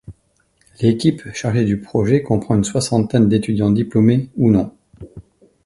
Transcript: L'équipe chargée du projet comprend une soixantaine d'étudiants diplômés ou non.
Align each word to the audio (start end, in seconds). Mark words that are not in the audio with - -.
L'équipe 0.79 1.31
chargée 1.31 1.63
du 1.63 1.79
projet 1.79 2.23
comprend 2.23 2.55
une 2.55 2.63
soixantaine 2.63 3.29
d'étudiants 3.29 3.69
diplômés 3.69 4.29
ou 4.35 4.49
non. 4.49 4.73